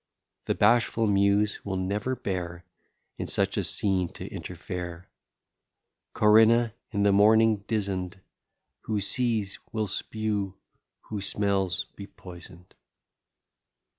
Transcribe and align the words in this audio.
The 0.45 0.55
bashful 0.55 1.05
Muse 1.05 1.63
will 1.63 1.77
never 1.77 2.15
bear 2.15 2.65
In 3.19 3.27
such 3.27 3.55
a 3.55 3.63
scene 3.63 4.11
to 4.13 4.25
interfere. 4.27 5.07
Corinna, 6.13 6.73
in 6.89 7.03
the 7.03 7.11
morning 7.11 7.57
dizen'd, 7.67 8.19
Who 8.85 8.99
sees, 8.99 9.59
will 9.71 9.85
spew; 9.85 10.55
who 11.01 11.21
smells, 11.21 11.85
be 11.95 12.07
poison'd. 12.07 12.73